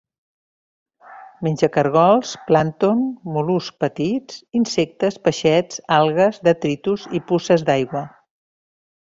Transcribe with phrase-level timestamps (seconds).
[1.47, 3.03] Menja caragols, plàncton,
[3.35, 8.05] mol·luscs petits, insectes, peixets, algues, detritus i puces d'aigua.